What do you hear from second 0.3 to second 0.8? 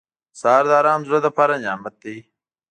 سهار د